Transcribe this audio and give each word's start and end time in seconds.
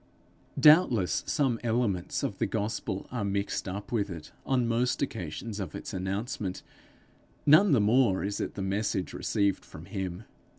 Doubtless 0.59 1.23
some 1.27 1.59
elements 1.63 2.23
of 2.23 2.39
the 2.39 2.47
gospel 2.47 3.05
are 3.11 3.23
mixed 3.23 3.67
up 3.67 3.91
with 3.91 4.09
it 4.09 4.31
on 4.47 4.67
most 4.67 5.03
occasions 5.03 5.59
of 5.59 5.75
its 5.75 5.93
announcement; 5.93 6.63
none 7.45 7.71
the 7.71 7.79
more 7.81 8.23
is 8.23 8.41
it 8.41 8.55
the 8.55 8.63
message 8.63 9.13
received 9.13 9.63
from 9.63 9.85
him. 9.85 10.23